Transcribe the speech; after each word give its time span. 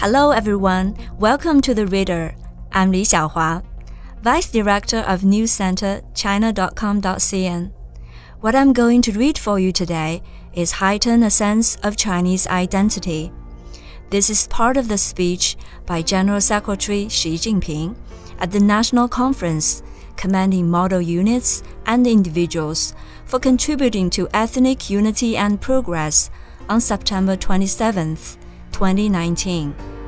Hello, 0.00 0.30
everyone. 0.30 0.96
Welcome 1.18 1.60
to 1.60 1.74
the 1.74 1.86
Reader. 1.86 2.34
I'm 2.72 2.90
Li 2.90 3.02
Xiaohua, 3.02 3.62
Vice 4.22 4.50
Director 4.50 5.00
of 5.00 5.24
News 5.24 5.50
Center 5.50 6.00
China.com.cn. 6.14 7.70
What 8.40 8.54
I'm 8.54 8.72
going 8.72 9.02
to 9.02 9.12
read 9.12 9.36
for 9.36 9.58
you 9.58 9.72
today 9.72 10.22
is 10.54 10.72
Heighten 10.72 11.22
a 11.22 11.28
Sense 11.28 11.76
of 11.82 11.98
Chinese 11.98 12.46
Identity. 12.46 13.30
This 14.08 14.30
is 14.30 14.46
part 14.46 14.78
of 14.78 14.88
the 14.88 14.96
speech 14.96 15.58
by 15.84 16.00
General 16.00 16.40
Secretary 16.40 17.06
Xi 17.10 17.34
Jinping 17.34 17.94
at 18.38 18.50
the 18.50 18.60
National 18.60 19.06
Conference, 19.06 19.82
commending 20.16 20.66
model 20.66 21.02
units 21.02 21.62
and 21.84 22.06
individuals 22.06 22.94
for 23.26 23.38
contributing 23.38 24.08
to 24.08 24.30
ethnic 24.32 24.88
unity 24.88 25.36
and 25.36 25.60
progress 25.60 26.30
on 26.70 26.80
September 26.80 27.36
27th, 27.36 28.38
2019. 28.72 29.99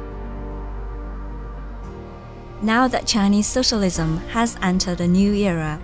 Now 2.63 2.87
that 2.87 3.09
Chinese 3.09 3.49
socialism 3.49 4.19
has 4.29 4.57
entered 4.63 5.01
a 5.01 5.09
new 5.09 5.35
era, 5.35 5.81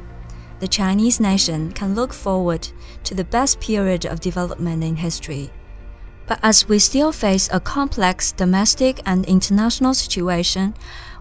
the 0.60 0.68
Chinese 0.68 1.18
nation 1.18 1.73
can 1.73 1.96
look 1.96 2.12
forward 2.12 2.68
to 3.02 3.16
the 3.16 3.24
best 3.24 3.59
period 3.59 4.06
of 4.06 4.20
development 4.20 4.84
in 4.84 4.95
history. 4.95 5.51
But 6.28 6.38
as 6.41 6.68
we 6.68 6.78
still 6.78 7.10
face 7.10 7.48
a 7.52 7.59
complex 7.59 8.30
domestic 8.30 9.01
and 9.04 9.24
international 9.27 9.92
situation, 9.92 10.74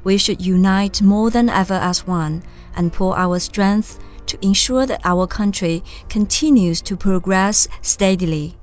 we 0.04 0.20
should 0.20 0.46
unite 0.46 1.02
more 1.02 1.32
than 1.32 1.50
ever 1.50 1.74
as 1.74 2.06
one 2.06 2.44
and 2.76 2.94
pull 2.94 3.14
our 3.14 3.40
strength 3.40 3.98
to 4.28 4.38
ensure 4.46 4.86
that 4.86 5.02
our 5.06 5.26
country 5.26 5.84
continues 6.08 6.82
to 6.84 6.96
progress 6.96 7.68
steadily. 7.82 8.56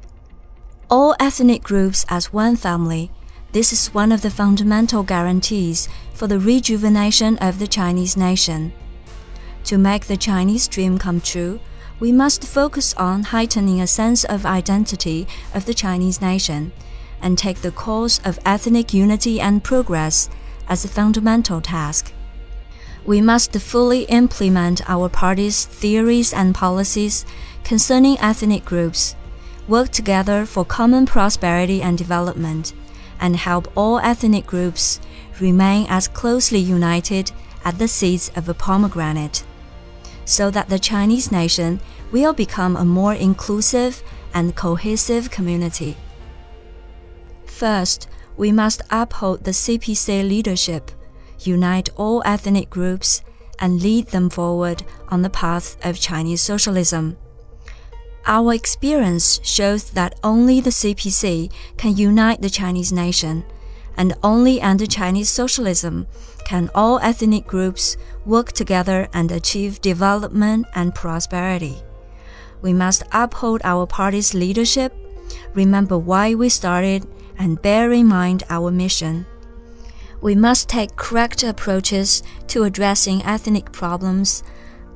All 0.88 1.16
ethnic 1.18 1.64
groups 1.64 2.06
as 2.08 2.32
one 2.32 2.54
family 2.54 3.10
this 3.54 3.72
is 3.72 3.94
one 3.94 4.10
of 4.10 4.20
the 4.20 4.30
fundamental 4.30 5.04
guarantees 5.04 5.88
for 6.14 6.26
the 6.26 6.38
rejuvenation 6.38 7.36
of 7.38 7.58
the 7.58 7.66
Chinese 7.66 8.16
nation. 8.16 8.72
To 9.64 9.76
make 9.76 10.06
the 10.06 10.16
Chinese 10.16 10.68
dream 10.68 10.96
come 10.98 11.20
true, 11.20 11.60
we 12.00 12.12
must 12.12 12.44
focus 12.44 12.94
on 12.94 13.24
heightening 13.24 13.80
a 13.80 13.86
sense 13.86 14.24
of 14.24 14.46
identity 14.46 15.26
of 15.52 15.66
the 15.66 15.74
Chinese 15.74 16.20
nation 16.20 16.72
and 17.20 17.36
take 17.36 17.60
the 17.60 17.70
cause 17.70 18.20
of 18.24 18.38
ethnic 18.44 18.92
unity 18.92 19.40
and 19.40 19.64
progress 19.64 20.28
as 20.68 20.84
a 20.84 20.88
fundamental 20.88 21.60
task. 21.60 22.12
We 23.04 23.20
must 23.20 23.54
fully 23.56 24.02
implement 24.04 24.88
our 24.88 25.08
party's 25.08 25.66
theories 25.66 26.32
and 26.32 26.54
policies 26.54 27.24
concerning 27.62 28.18
ethnic 28.18 28.64
groups, 28.64 29.14
work 29.68 29.90
together 29.90 30.46
for 30.46 30.64
common 30.64 31.06
prosperity 31.06 31.82
and 31.82 31.96
development 31.96 32.74
and 33.20 33.36
help 33.36 33.70
all 33.76 33.98
ethnic 33.98 34.46
groups 34.46 35.00
remain 35.40 35.86
as 35.88 36.08
closely 36.08 36.58
united 36.58 37.32
as 37.64 37.74
the 37.74 37.88
seeds 37.88 38.30
of 38.36 38.48
a 38.48 38.54
pomegranate, 38.54 39.44
so 40.24 40.50
that 40.50 40.68
the 40.68 40.78
Chinese 40.78 41.32
nation 41.32 41.80
will 42.12 42.32
become 42.32 42.76
a 42.76 42.84
more 42.84 43.14
inclusive 43.14 44.02
and 44.34 44.54
cohesive 44.54 45.30
community. 45.30 45.96
First, 47.46 48.08
we 48.36 48.52
must 48.52 48.82
uphold 48.90 49.44
the 49.44 49.52
CPC 49.52 50.28
leadership, 50.28 50.90
unite 51.40 51.88
all 51.96 52.22
ethnic 52.24 52.68
groups, 52.68 53.22
and 53.60 53.80
lead 53.80 54.08
them 54.08 54.28
forward 54.28 54.82
on 55.08 55.22
the 55.22 55.30
path 55.30 55.76
of 55.84 56.00
Chinese 56.00 56.40
socialism. 56.40 57.16
Our 58.26 58.54
experience 58.54 59.38
shows 59.42 59.90
that 59.90 60.18
only 60.24 60.60
the 60.60 60.70
CPC 60.70 61.52
can 61.76 61.94
unite 61.96 62.40
the 62.40 62.48
Chinese 62.48 62.90
nation, 62.90 63.44
and 63.98 64.14
only 64.22 64.62
under 64.62 64.86
Chinese 64.86 65.28
socialism 65.28 66.06
can 66.46 66.70
all 66.74 66.98
ethnic 67.00 67.46
groups 67.46 67.98
work 68.24 68.52
together 68.52 69.08
and 69.12 69.30
achieve 69.30 69.82
development 69.82 70.66
and 70.74 70.94
prosperity. 70.94 71.76
We 72.62 72.72
must 72.72 73.02
uphold 73.12 73.60
our 73.62 73.86
party's 73.86 74.32
leadership, 74.32 74.94
remember 75.52 75.98
why 75.98 76.34
we 76.34 76.48
started, 76.48 77.06
and 77.38 77.60
bear 77.60 77.92
in 77.92 78.06
mind 78.06 78.42
our 78.48 78.70
mission. 78.70 79.26
We 80.22 80.34
must 80.34 80.70
take 80.70 80.96
correct 80.96 81.42
approaches 81.42 82.22
to 82.48 82.64
addressing 82.64 83.22
ethnic 83.22 83.70
problems 83.70 84.42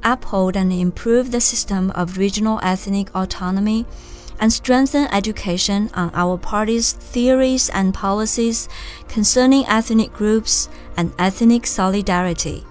uphold 0.02 0.56
and 0.56 0.72
improve 0.72 1.30
the 1.30 1.40
system 1.40 1.90
of 1.92 2.18
regional 2.18 2.60
ethnic 2.62 3.14
autonomy, 3.14 3.86
and 4.40 4.52
strengthen 4.52 5.06
education 5.12 5.90
on 5.94 6.10
our 6.14 6.38
party's 6.38 6.92
theories 6.92 7.68
and 7.70 7.92
policies 7.92 8.68
concerning 9.08 9.66
ethnic 9.66 10.12
groups 10.12 10.68
and 10.96 11.12
ethnic 11.18 11.66
solidarity. 11.66 12.64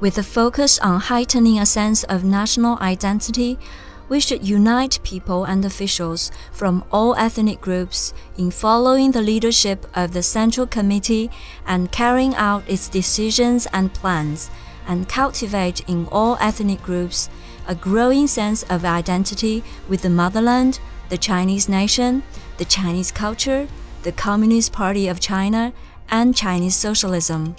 With 0.00 0.16
a 0.16 0.22
focus 0.22 0.78
on 0.78 1.00
heightening 1.00 1.58
a 1.58 1.66
sense 1.66 2.04
of 2.04 2.24
national 2.24 2.78
identity, 2.78 3.58
we 4.08 4.18
should 4.18 4.46
unite 4.46 4.98
people 5.04 5.44
and 5.44 5.64
officials 5.64 6.32
from 6.52 6.84
all 6.90 7.14
ethnic 7.14 7.60
groups 7.60 8.12
in 8.36 8.50
following 8.50 9.12
the 9.12 9.22
leadership 9.22 9.86
of 9.94 10.12
the 10.12 10.22
Central 10.22 10.66
Committee 10.66 11.30
and 11.66 11.92
carrying 11.92 12.34
out 12.34 12.68
its 12.68 12.88
decisions 12.88 13.66
and 13.72 13.94
plans 13.94 14.50
and 14.90 15.08
cultivate 15.08 15.88
in 15.88 16.06
all 16.10 16.36
ethnic 16.40 16.82
groups 16.82 17.30
a 17.68 17.74
growing 17.74 18.26
sense 18.26 18.64
of 18.64 18.84
identity 18.84 19.62
with 19.88 20.02
the 20.02 20.10
motherland, 20.10 20.80
the 21.08 21.16
Chinese 21.16 21.68
nation, 21.68 22.24
the 22.58 22.64
Chinese 22.64 23.12
culture, 23.12 23.68
the 24.02 24.10
Communist 24.10 24.72
Party 24.72 25.06
of 25.06 25.20
China, 25.20 25.72
and 26.10 26.34
Chinese 26.34 26.74
socialism. 26.74 27.54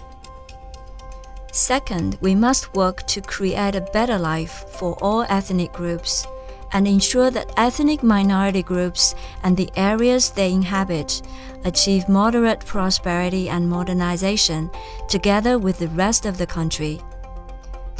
Second, 1.53 2.17
we 2.19 2.35
must 2.35 2.75
work 2.75 3.07
to 3.07 3.21
create 3.21 3.75
a 3.75 3.87
better 3.93 4.17
life 4.17 4.65
for 4.69 4.97
all 5.01 5.23
ethnic 5.29 5.71
groups 5.71 6.27
and 6.73 6.85
ensure 6.85 7.31
that 7.31 7.53
ethnic 7.55 8.03
minority 8.03 8.63
groups 8.63 9.15
and 9.43 9.55
the 9.55 9.69
areas 9.77 10.31
they 10.31 10.51
inhabit 10.51 11.21
achieve 11.63 12.09
moderate 12.09 12.65
prosperity 12.65 13.47
and 13.47 13.69
modernization 13.69 14.69
together 15.07 15.57
with 15.57 15.79
the 15.79 15.89
rest 15.89 16.25
of 16.25 16.37
the 16.37 16.47
country. 16.47 16.99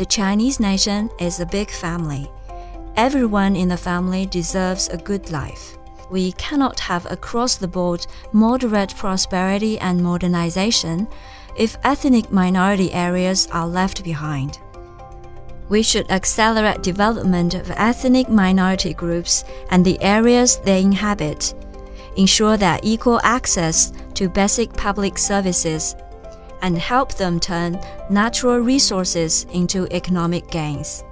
The 0.01 0.07
Chinese 0.07 0.59
nation 0.59 1.11
is 1.19 1.39
a 1.39 1.45
big 1.45 1.69
family. 1.69 2.27
Everyone 2.95 3.55
in 3.55 3.67
the 3.67 3.77
family 3.77 4.25
deserves 4.25 4.89
a 4.89 4.97
good 4.97 5.29
life. 5.29 5.77
We 6.09 6.31
cannot 6.31 6.79
have 6.79 7.05
across 7.05 7.57
the 7.57 7.67
board 7.67 8.07
moderate 8.33 8.95
prosperity 8.97 9.77
and 9.77 10.01
modernization 10.01 11.07
if 11.55 11.77
ethnic 11.83 12.31
minority 12.31 12.91
areas 12.91 13.47
are 13.51 13.67
left 13.67 14.03
behind. 14.03 14.57
We 15.69 15.83
should 15.83 16.09
accelerate 16.09 16.81
development 16.81 17.53
of 17.53 17.69
ethnic 17.69 18.27
minority 18.27 18.95
groups 18.95 19.43
and 19.69 19.85
the 19.85 20.01
areas 20.01 20.57
they 20.61 20.81
inhabit, 20.81 21.53
ensure 22.17 22.57
their 22.57 22.79
equal 22.81 23.19
access 23.21 23.93
to 24.15 24.29
basic 24.29 24.73
public 24.73 25.19
services 25.19 25.93
and 26.61 26.77
help 26.77 27.13
them 27.15 27.39
turn 27.39 27.79
natural 28.09 28.59
resources 28.59 29.45
into 29.51 29.87
economic 29.91 30.49
gains. 30.49 31.03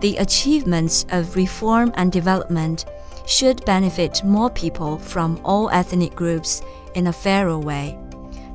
The 0.00 0.16
achievements 0.16 1.06
of 1.10 1.36
reform 1.36 1.92
and 1.94 2.12
development 2.12 2.84
should 3.26 3.64
benefit 3.64 4.22
more 4.24 4.50
people 4.50 4.98
from 4.98 5.40
all 5.44 5.70
ethnic 5.70 6.14
groups 6.14 6.62
in 6.94 7.06
a 7.06 7.12
fairer 7.12 7.58
way, 7.58 7.98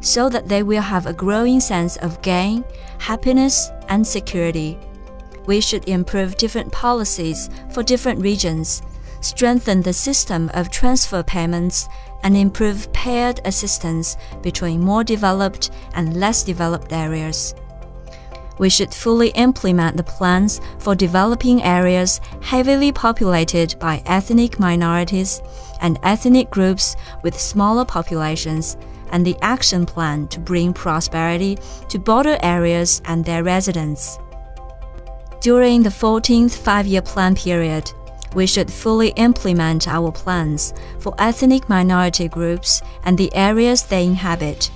so 0.02 0.30
that 0.30 0.48
they 0.48 0.64
will 0.64 0.82
have 0.82 1.06
a 1.06 1.14
growing 1.14 1.60
sense 1.60 1.98
of 1.98 2.22
gain, 2.22 2.64
happiness, 3.00 3.70
and 3.88 4.06
security. 4.06 4.78
We 5.46 5.62
should 5.62 5.88
improve 5.90 6.38
different 6.38 6.72
policies 6.72 7.50
for 7.72 7.82
different 7.82 8.22
regions, 8.22 8.84
strengthen 9.22 9.82
the 9.82 9.94
system 9.94 10.52
of 10.54 10.70
transfer 10.70 11.24
payments, 11.24 11.90
and 12.24 12.36
improve 12.36 12.92
paired 12.94 13.40
assistance 13.46 14.18
between 14.42 14.82
more 14.82 15.04
developed 15.04 15.72
and 15.94 16.20
less 16.20 16.44
developed 16.44 16.92
areas. 16.92 17.56
We 18.60 18.70
should 18.70 18.94
fully 18.94 19.30
implement 19.30 19.96
the 19.96 20.04
plans 20.04 20.60
for 20.80 20.94
developing 20.94 21.64
areas 21.64 22.20
heavily 22.42 22.92
populated 22.92 23.80
by 23.80 24.04
ethnic 24.06 24.60
minorities 24.60 25.42
and 25.82 25.98
ethnic 26.04 26.50
groups 26.52 26.98
with 27.24 27.40
smaller 27.40 27.86
populations, 27.86 28.78
and 29.12 29.26
the 29.26 29.38
action 29.42 29.86
plan 29.86 30.28
to 30.28 30.40
bring 30.40 30.74
prosperity 30.74 31.58
to 31.88 31.98
border 31.98 32.38
areas 32.44 33.02
and 33.06 33.24
their 33.24 33.44
residents. 33.44 34.20
During 35.42 35.84
the 35.84 35.90
14th 35.90 36.58
five 36.58 36.86
year 36.86 37.02
plan 37.02 37.36
period, 37.36 37.92
we 38.36 38.46
should 38.46 38.72
fully 38.72 39.10
implement 39.10 39.88
our 39.88 40.12
plans 40.12 40.74
for 41.00 41.14
ethnic 41.18 41.68
minority 41.70 42.28
groups 42.28 42.82
and 43.04 43.18
the 43.18 43.34
areas 43.36 43.84
they 43.84 44.06
inhabit, 44.06 44.72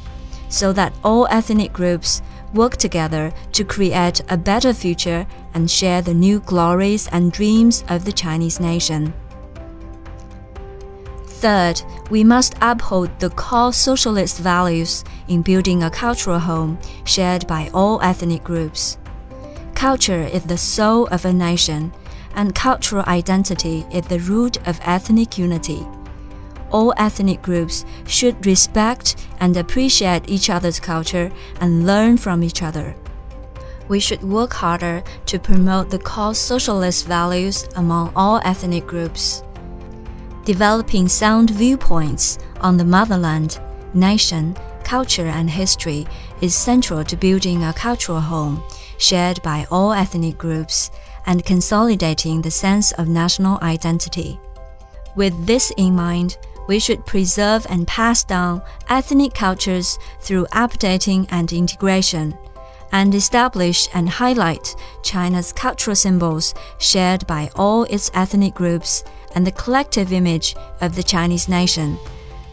so 0.49 0.73
that 0.73 0.93
all 1.03 1.27
ethnic 1.29 1.73
groups 1.73 2.21
work 2.53 2.77
together 2.77 3.33
to 3.51 3.63
create 3.63 4.21
a 4.29 4.37
better 4.37 4.73
future 4.73 5.25
and 5.53 5.69
share 5.69 6.01
the 6.01 6.13
new 6.13 6.39
glories 6.41 7.07
and 7.11 7.31
dreams 7.31 7.83
of 7.89 8.05
the 8.05 8.11
Chinese 8.11 8.59
nation. 8.59 9.13
Third, 11.25 11.81
we 12.09 12.23
must 12.23 12.55
uphold 12.61 13.09
the 13.19 13.29
core 13.31 13.73
socialist 13.73 14.37
values 14.37 15.03
in 15.27 15.41
building 15.41 15.83
a 15.83 15.89
cultural 15.89 16.39
home 16.39 16.79
shared 17.03 17.45
by 17.47 17.69
all 17.73 18.01
ethnic 18.01 18.43
groups. 18.43 18.97
Culture 19.75 20.21
is 20.21 20.43
the 20.43 20.57
soul 20.57 21.07
of 21.07 21.25
a 21.25 21.33
nation, 21.33 21.91
and 22.35 22.55
cultural 22.55 23.03
identity 23.07 23.85
is 23.91 24.05
the 24.07 24.19
root 24.19 24.57
of 24.67 24.79
ethnic 24.83 25.37
unity. 25.37 25.85
All 26.71 26.93
ethnic 26.97 27.41
groups 27.41 27.85
should 28.07 28.45
respect 28.45 29.27
and 29.39 29.55
appreciate 29.55 30.29
each 30.29 30.49
other's 30.49 30.79
culture 30.79 31.31
and 31.61 31.85
learn 31.85 32.17
from 32.17 32.43
each 32.43 32.63
other. 32.63 32.95
We 33.87 33.99
should 33.99 34.23
work 34.23 34.53
harder 34.53 35.03
to 35.27 35.39
promote 35.39 35.89
the 35.89 35.99
core 35.99 36.33
socialist 36.33 37.05
values 37.05 37.67
among 37.75 38.11
all 38.15 38.41
ethnic 38.43 38.87
groups. 38.87 39.43
Developing 40.45 41.07
sound 41.07 41.51
viewpoints 41.51 42.39
on 42.61 42.77
the 42.77 42.85
motherland, 42.85 43.59
nation, 43.93 44.55
culture, 44.83 45.27
and 45.27 45.49
history 45.49 46.07
is 46.41 46.55
central 46.55 47.03
to 47.03 47.15
building 47.15 47.63
a 47.63 47.73
cultural 47.73 48.19
home 48.19 48.63
shared 48.97 49.41
by 49.41 49.65
all 49.69 49.93
ethnic 49.93 50.37
groups 50.37 50.91
and 51.25 51.45
consolidating 51.45 52.41
the 52.41 52.51
sense 52.51 52.91
of 52.93 53.07
national 53.07 53.59
identity. 53.61 54.39
With 55.15 55.45
this 55.45 55.71
in 55.77 55.95
mind, 55.95 56.37
we 56.67 56.79
should 56.79 57.05
preserve 57.05 57.65
and 57.69 57.87
pass 57.87 58.23
down 58.23 58.61
ethnic 58.89 59.33
cultures 59.33 59.99
through 60.21 60.45
updating 60.47 61.27
and 61.29 61.51
integration, 61.51 62.37
and 62.91 63.13
establish 63.13 63.89
and 63.93 64.07
highlight 64.07 64.75
China's 65.03 65.51
cultural 65.51 65.95
symbols 65.95 66.53
shared 66.77 67.25
by 67.27 67.49
all 67.55 67.83
its 67.85 68.11
ethnic 68.13 68.53
groups 68.53 69.03
and 69.35 69.45
the 69.45 69.51
collective 69.51 70.13
image 70.13 70.55
of 70.81 70.95
the 70.95 71.03
Chinese 71.03 71.49
nation, 71.49 71.97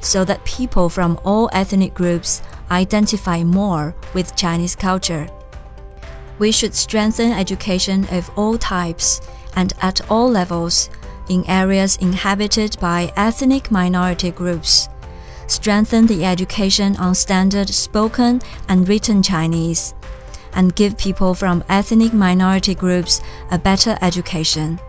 so 0.00 0.24
that 0.24 0.44
people 0.44 0.88
from 0.88 1.20
all 1.24 1.50
ethnic 1.52 1.94
groups 1.94 2.42
identify 2.70 3.44
more 3.44 3.94
with 4.14 4.34
Chinese 4.34 4.74
culture. 4.74 5.28
We 6.40 6.52
should 6.52 6.74
strengthen 6.74 7.32
education 7.32 8.08
of 8.10 8.30
all 8.34 8.56
types 8.56 9.20
and 9.56 9.74
at 9.82 10.00
all 10.10 10.26
levels 10.26 10.88
in 11.28 11.44
areas 11.46 11.98
inhabited 11.98 12.78
by 12.80 13.12
ethnic 13.14 13.70
minority 13.70 14.30
groups. 14.30 14.88
Strengthen 15.48 16.06
the 16.06 16.24
education 16.24 16.96
on 16.96 17.14
standard 17.14 17.68
spoken 17.68 18.40
and 18.70 18.88
written 18.88 19.22
Chinese, 19.22 19.92
and 20.54 20.74
give 20.74 20.96
people 20.96 21.34
from 21.34 21.62
ethnic 21.68 22.14
minority 22.14 22.74
groups 22.74 23.20
a 23.50 23.58
better 23.58 23.98
education. 24.00 24.80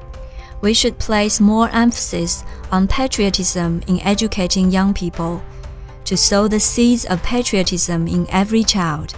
We 0.61 0.73
should 0.73 0.99
place 0.99 1.41
more 1.41 1.67
emphasis 1.73 2.45
on 2.71 2.87
patriotism 2.87 3.81
in 3.87 3.99
educating 4.01 4.71
young 4.71 4.93
people, 4.93 5.43
to 6.05 6.15
sow 6.15 6.47
the 6.47 6.61
seeds 6.61 7.03
of 7.03 7.21
patriotism 7.23 8.07
in 8.07 8.25
every 8.29 8.63
child 8.63 9.13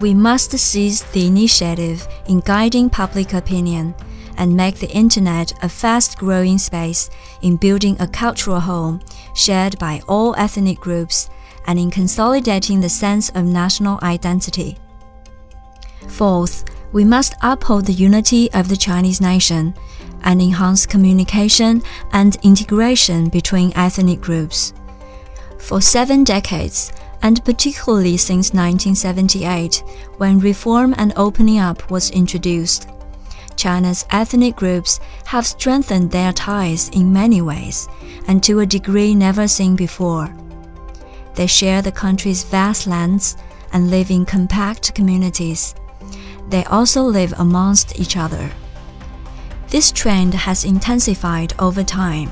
we 0.00 0.14
must 0.14 0.56
seize 0.58 1.02
the 1.02 1.26
initiative 1.26 2.06
in 2.28 2.40
guiding 2.40 2.88
public 2.88 3.34
opinion 3.34 3.94
and 4.36 4.56
make 4.56 4.76
the 4.76 4.90
internet 4.90 5.52
a 5.64 5.68
fast 5.68 6.18
growing 6.18 6.58
space 6.58 7.10
in 7.42 7.56
building 7.56 7.96
a 8.00 8.06
cultural 8.06 8.60
home 8.60 9.00
shared 9.34 9.78
by 9.78 10.00
all 10.08 10.34
ethnic 10.36 10.78
groups 10.78 11.28
and 11.66 11.78
in 11.78 11.90
consolidating 11.90 12.80
the 12.80 12.88
sense 12.88 13.28
of 13.30 13.44
national 13.44 13.98
identity. 14.02 14.78
Fourth, 16.06 16.64
we 16.92 17.04
must 17.04 17.34
uphold 17.42 17.84
the 17.84 17.92
unity 17.92 18.50
of 18.52 18.68
the 18.68 18.76
Chinese 18.76 19.20
nation 19.20 19.74
and 20.22 20.40
enhance 20.40 20.86
communication 20.86 21.82
and 22.12 22.38
integration 22.42 23.28
between 23.28 23.72
ethnic 23.76 24.20
groups. 24.20 24.72
For 25.58 25.82
seven 25.82 26.24
decades, 26.24 26.92
and 27.22 27.44
particularly 27.44 28.16
since 28.16 28.52
1978, 28.52 29.82
when 30.18 30.38
reform 30.38 30.94
and 30.98 31.12
opening 31.16 31.58
up 31.58 31.90
was 31.90 32.10
introduced. 32.10 32.88
China's 33.56 34.06
ethnic 34.10 34.54
groups 34.54 35.00
have 35.26 35.46
strengthened 35.46 36.10
their 36.10 36.32
ties 36.32 36.88
in 36.90 37.12
many 37.12 37.42
ways, 37.42 37.88
and 38.28 38.42
to 38.42 38.60
a 38.60 38.66
degree 38.66 39.14
never 39.14 39.48
seen 39.48 39.74
before. 39.74 40.32
They 41.34 41.46
share 41.46 41.82
the 41.82 41.92
country's 41.92 42.44
vast 42.44 42.86
lands 42.86 43.36
and 43.72 43.90
live 43.90 44.10
in 44.10 44.24
compact 44.24 44.94
communities. 44.94 45.74
They 46.48 46.64
also 46.64 47.02
live 47.02 47.34
amongst 47.38 47.98
each 47.98 48.16
other. 48.16 48.50
This 49.68 49.92
trend 49.92 50.34
has 50.34 50.64
intensified 50.64 51.52
over 51.58 51.84
time 51.84 52.30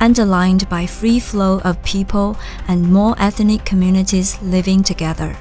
underlined 0.00 0.68
by 0.68 0.86
free 0.86 1.20
flow 1.20 1.60
of 1.60 1.82
people 1.82 2.36
and 2.68 2.92
more 2.92 3.14
ethnic 3.18 3.64
communities 3.64 4.40
living 4.42 4.82
together. 4.82 5.36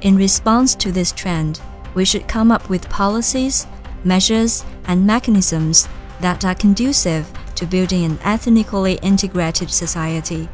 In 0.00 0.16
response 0.16 0.74
to 0.76 0.92
this 0.92 1.12
trend, 1.12 1.60
we 1.94 2.04
should 2.04 2.26
come 2.28 2.50
up 2.50 2.68
with 2.68 2.88
policies, 2.88 3.66
measures, 4.04 4.64
and 4.86 5.06
mechanisms 5.06 5.88
that 6.20 6.44
are 6.44 6.54
conducive 6.54 7.30
to 7.54 7.66
building 7.66 8.04
an 8.04 8.18
ethnically 8.24 8.94
integrated 9.02 9.70
society 9.70 10.48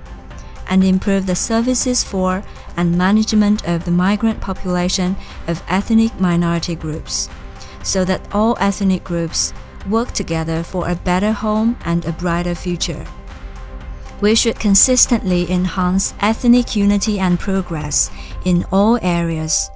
and 0.68 0.84
improve 0.84 1.26
the 1.26 1.34
services 1.34 2.04
for 2.04 2.42
and 2.76 2.96
management 2.96 3.66
of 3.66 3.84
the 3.84 3.90
migrant 3.90 4.40
population 4.40 5.16
of 5.46 5.62
ethnic 5.68 6.18
minority 6.20 6.74
groups, 6.74 7.28
so 7.82 8.04
that 8.04 8.20
all 8.34 8.56
ethnic 8.60 9.02
groups 9.02 9.52
work 9.86 10.12
together 10.12 10.62
for 10.62 10.88
a 10.88 10.94
better 10.94 11.32
home 11.32 11.76
and 11.84 12.04
a 12.04 12.12
brighter 12.12 12.54
future. 12.54 13.04
We 14.20 14.34
should 14.34 14.58
consistently 14.58 15.50
enhance 15.50 16.14
ethnic 16.20 16.74
unity 16.74 17.20
and 17.20 17.38
progress 17.38 18.10
in 18.44 18.64
all 18.72 18.98
areas 19.02 19.70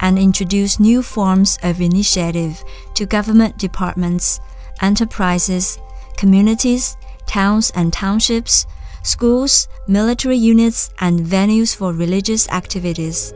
and 0.00 0.18
introduce 0.18 0.78
new 0.78 1.02
forms 1.02 1.58
of 1.62 1.80
initiative 1.80 2.62
to 2.94 3.06
government 3.06 3.58
departments, 3.58 4.40
enterprises, 4.80 5.78
communities, 6.16 6.96
towns 7.26 7.70
and 7.74 7.92
townships, 7.92 8.66
schools, 9.02 9.68
military 9.86 10.36
units, 10.36 10.90
and 11.00 11.20
venues 11.20 11.74
for 11.74 11.92
religious 11.92 12.48
activities. 12.50 13.32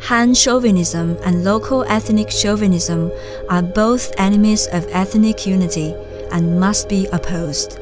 Han 0.00 0.34
chauvinism 0.34 1.16
and 1.24 1.44
local 1.44 1.84
ethnic 1.84 2.30
chauvinism 2.30 3.10
are 3.48 3.62
both 3.62 4.12
enemies 4.18 4.66
of 4.72 4.86
ethnic 4.90 5.46
unity 5.46 5.94
and 6.30 6.60
must 6.60 6.88
be 6.88 7.06
opposed. 7.06 7.78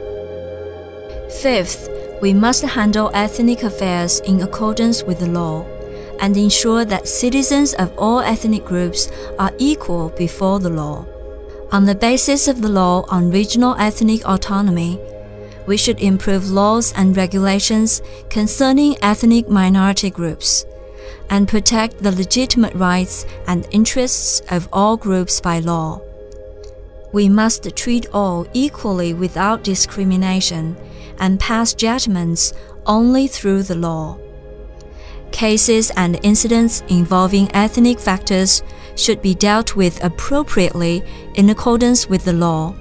Fifth, 1.40 1.88
we 2.20 2.32
must 2.32 2.62
handle 2.62 3.10
ethnic 3.14 3.64
affairs 3.64 4.20
in 4.20 4.40
accordance 4.42 5.02
with 5.02 5.18
the 5.18 5.26
law 5.26 5.64
and 6.20 6.36
ensure 6.36 6.84
that 6.84 7.08
citizens 7.08 7.74
of 7.74 7.92
all 7.98 8.20
ethnic 8.20 8.64
groups 8.64 9.10
are 9.38 9.52
equal 9.58 10.10
before 10.10 10.60
the 10.60 10.70
law. 10.70 11.04
On 11.72 11.84
the 11.86 11.94
basis 11.94 12.46
of 12.46 12.62
the 12.62 12.68
law 12.68 13.04
on 13.08 13.30
regional 13.30 13.74
ethnic 13.78 14.24
autonomy, 14.24 15.00
we 15.66 15.76
should 15.76 16.00
improve 16.00 16.50
laws 16.50 16.92
and 16.96 17.16
regulations 17.16 18.02
concerning 18.28 18.96
ethnic 19.02 19.48
minority 19.48 20.10
groups 20.10 20.66
and 21.32 21.48
protect 21.48 22.02
the 22.02 22.12
legitimate 22.12 22.74
rights 22.74 23.24
and 23.48 23.66
interests 23.70 24.42
of 24.50 24.68
all 24.70 24.98
groups 24.98 25.40
by 25.40 25.58
law. 25.60 25.98
We 27.14 27.28
must 27.30 27.74
treat 27.74 28.06
all 28.12 28.46
equally 28.52 29.14
without 29.14 29.64
discrimination 29.64 30.76
and 31.18 31.40
pass 31.40 31.72
judgments 31.72 32.52
only 32.84 33.28
through 33.28 33.62
the 33.62 33.74
law. 33.74 34.18
Cases 35.30 35.90
and 35.96 36.20
incidents 36.22 36.82
involving 36.88 37.50
ethnic 37.54 37.98
factors 37.98 38.62
should 38.94 39.22
be 39.22 39.34
dealt 39.34 39.74
with 39.74 40.04
appropriately 40.04 41.02
in 41.36 41.48
accordance 41.48 42.10
with 42.10 42.26
the 42.26 42.34
law, 42.34 42.74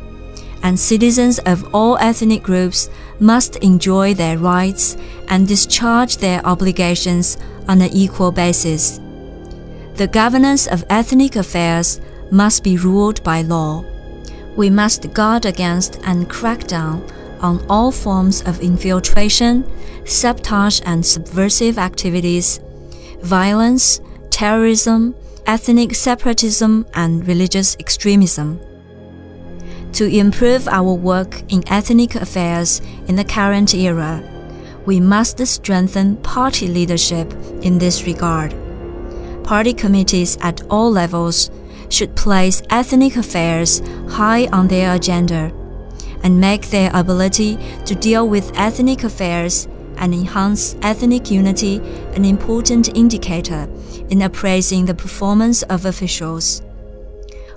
and 0.62 0.78
citizens 0.78 1.40
of 1.40 1.74
all 1.74 1.98
ethnic 2.00 2.44
groups 2.44 2.90
must 3.22 3.56
enjoy 3.58 4.14
their 4.14 4.38
rights 4.38 4.98
and 5.30 5.48
discharge 5.48 6.18
their 6.18 6.46
obligations 6.46 7.38
on 7.68 7.80
an 7.80 7.92
equal 7.94 8.32
basis. 8.32 9.00
The 9.96 10.08
governance 10.08 10.68
of 10.68 10.84
ethnic 10.90 11.36
affairs 11.36 12.02
must 12.32 12.64
be 12.64 12.78
ruled 12.78 13.24
by 13.24 13.44
law. 13.44 13.86
We 14.56 14.70
must 14.70 15.14
guard 15.14 15.46
against 15.46 16.00
and 16.04 16.30
crack 16.30 16.66
down 16.66 17.08
on 17.40 17.64
all 17.70 17.92
forms 17.92 18.42
of 18.42 18.60
infiltration, 18.60 19.70
sabotage, 20.06 20.82
and 20.86 21.06
subversive 21.06 21.78
activities, 21.78 22.60
violence, 23.22 24.02
terrorism, 24.32 25.16
ethnic 25.46 25.94
separatism, 25.94 26.86
and 26.94 27.28
religious 27.28 27.76
extremism. 27.80 28.60
To 29.94 30.06
improve 30.08 30.68
our 30.70 30.94
work 30.94 31.44
in 31.52 31.68
ethnic 31.68 32.16
affairs 32.16 32.82
in 33.08 33.18
the 33.18 33.26
current 33.26 33.74
era, 33.76 34.24
we 34.86 35.00
must 35.00 35.46
strengthen 35.46 36.16
party 36.18 36.68
leadership 36.68 37.32
in 37.62 37.78
this 37.78 38.06
regard. 38.06 38.56
Party 39.44 39.74
committees 39.74 40.38
at 40.42 40.62
all 40.70 40.90
levels 40.90 41.52
should 41.90 42.16
place 42.16 42.64
ethnic 42.70 43.18
affairs 43.18 43.82
high 44.10 44.48
on 44.48 44.70
their 44.70 44.96
agenda 44.96 45.52
and 46.24 46.40
make 46.40 46.70
their 46.70 46.90
ability 46.94 47.58
to 47.86 47.94
deal 47.94 48.28
with 48.28 48.52
ethnic 48.56 49.04
affairs 49.04 49.68
and 49.98 50.14
enhance 50.14 50.76
ethnic 50.82 51.30
unity 51.30 51.78
an 52.16 52.24
important 52.24 52.96
indicator 52.96 53.68
in 54.10 54.22
appraising 54.22 54.86
the 54.86 54.96
performance 54.96 55.64
of 55.64 55.86
officials. 55.86 56.62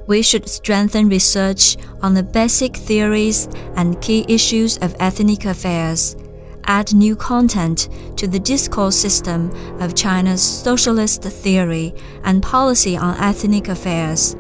We 0.06 0.20
should 0.20 0.49
strengthen 0.49 1.08
research 1.08 1.78
on 2.02 2.12
the 2.12 2.23
basic 2.23 2.76
theories 2.76 3.49
and 3.75 4.00
key 4.02 4.26
issues 4.28 4.76
of 4.78 4.94
ethnic 5.00 5.46
affairs, 5.46 6.14
add 6.64 6.92
new 6.92 7.16
content 7.16 7.88
to 8.18 8.26
the 8.26 8.38
discourse 8.38 8.96
system 8.96 9.50
of 9.80 9.94
China's 9.94 10.42
socialist 10.42 11.23
theory 11.23 11.94
and 12.23 12.42
policy 12.42 12.99
on 12.99 13.16
ethnic 13.18 13.68
affairs, 13.68 14.34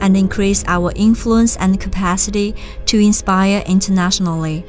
and 0.00 0.18
increase 0.18 0.64
our 0.66 0.92
influence 0.94 1.56
and 1.56 1.80
capacity 1.80 2.54
to 2.84 2.98
inspire 2.98 3.62
internationally. 3.66 4.66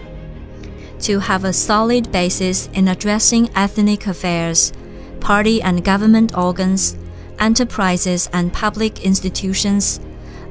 To 0.99 1.19
have 1.19 1.43
a 1.43 1.51
solid 1.51 2.09
basis 2.09 2.67
in 2.73 2.87
addressing 2.87 3.49
ethnic 3.53 4.07
affairs, 4.07 4.71
party 5.19 5.61
and 5.61 5.83
government 5.83 6.37
organs, 6.37 6.95
enterprises 7.37 8.29
and 8.31 8.53
public 8.53 9.03
institutions, 9.03 9.99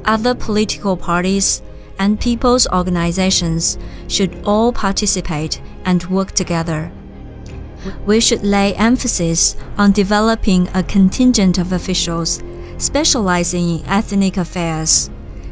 other 0.04 0.34
political 0.34 0.96
parties, 0.96 1.62
and 1.98 2.20
people's 2.20 2.66
organizations 2.68 3.78
should 4.08 4.42
all 4.44 4.72
participate 4.72 5.60
and 5.84 6.04
work 6.04 6.32
together. 6.32 6.90
We 8.06 8.20
should 8.20 8.42
lay 8.42 8.74
emphasis 8.74 9.56
on 9.78 9.92
developing 9.92 10.68
a 10.74 10.82
contingent 10.82 11.58
of 11.58 11.72
officials 11.72 12.42
specializing 12.78 13.80
in 13.80 13.86
ethnic 13.86 14.36
affairs 14.36 15.10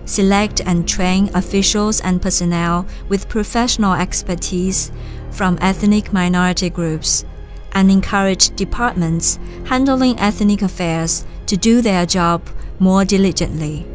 select 0.08 0.62
and 0.64 0.88
train 0.88 1.30
officials 1.34 2.00
and 2.00 2.20
personnel 2.20 2.86
with 3.08 3.28
professional 3.28 3.92
expertise 3.92 4.90
from 5.30 5.58
ethnic 5.60 6.12
minority 6.12 6.70
groups, 6.70 7.24
and 7.72 7.90
encourage 7.90 8.54
departments 8.56 9.38
handling 9.66 10.18
ethnic 10.18 10.62
affairs 10.62 11.26
to 11.46 11.56
do 11.56 11.82
their 11.82 12.06
job 12.06 12.42
more 12.78 13.04
diligently. 13.04 13.86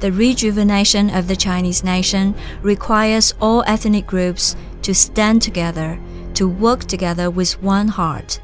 The 0.00 0.12
rejuvenation 0.12 1.10
of 1.10 1.26
the 1.28 1.36
Chinese 1.36 1.82
nation 1.82 2.34
requires 2.62 3.34
all 3.40 3.64
ethnic 3.66 4.06
groups 4.06 4.56
to 4.82 4.94
stand 4.94 5.42
together, 5.42 5.98
to 6.34 6.48
work 6.48 6.84
together 6.84 7.30
with 7.30 7.60
one 7.62 7.88
heart. 7.88 8.40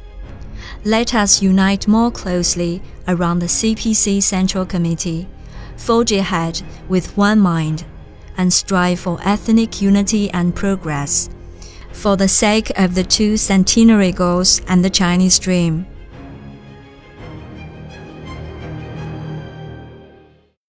Let 0.85 1.15
us 1.15 1.43
unite 1.43 1.87
more 1.87 2.11
closely 2.11 2.83
around 3.07 3.39
the 3.39 3.47
CPC 3.47 4.23
Central 4.23 4.67
Committee 4.67 5.29
forge 5.77 6.13
ahead 6.13 6.63
with 6.89 7.17
one 7.17 7.41
mind, 7.41 7.85
and 8.37 8.53
strive 8.53 9.01
for 9.01 9.19
ethnic 9.23 9.81
unity 9.81 10.31
and 10.31 10.55
progress, 10.55 11.29
for 11.93 12.17
the 12.17 12.29
sake 12.29 12.71
of 12.79 12.95
the 12.95 13.05
two 13.05 13.37
centenary 13.37 14.13
goals 14.13 14.61
and 14.67 14.85
the 14.85 14.91
Chinese 14.91 15.39
dream. 15.39 15.87